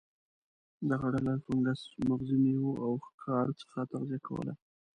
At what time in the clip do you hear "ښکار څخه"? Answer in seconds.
3.05-3.79